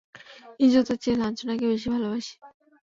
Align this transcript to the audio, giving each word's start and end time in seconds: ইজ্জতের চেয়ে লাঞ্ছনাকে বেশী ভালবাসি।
ইজ্জতের 0.59 0.97
চেয়ে 1.03 1.19
লাঞ্ছনাকে 1.21 1.65
বেশী 1.71 1.87
ভালবাসি। 1.93 2.33